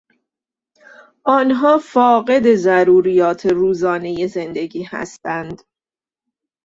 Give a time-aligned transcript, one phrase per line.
[1.23, 5.61] آنها فاقد ضروریات روزانهی زندگی هستند.